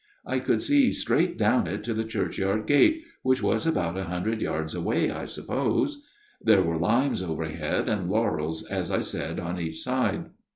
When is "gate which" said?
2.65-3.43